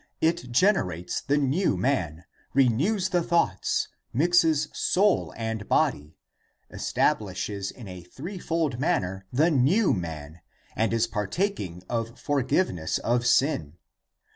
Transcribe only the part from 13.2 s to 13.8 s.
sin.